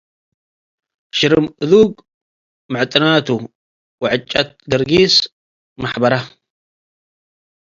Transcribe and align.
ሽርም 1.17 1.47
አዱግ 1.63 1.91
ምዕጥናቱ 2.71 3.27
ወዕጨት 4.01 4.49
ገርጊስ 4.71 5.15
መሐበረ 5.81 6.13